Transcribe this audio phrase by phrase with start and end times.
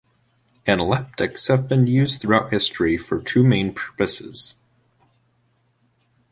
[0.65, 4.55] Analeptics have been used throughout history for two main purposes.